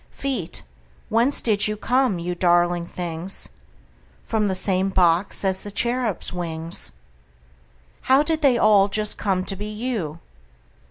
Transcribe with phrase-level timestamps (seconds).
[0.09, 0.63] Feet,
[1.09, 3.49] whence did you come, you darling things?
[4.23, 6.93] From the same box as the cherubs' wings.
[8.09, 10.17] How did they all just come to be you?